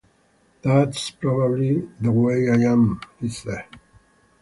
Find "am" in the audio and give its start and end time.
2.71-3.01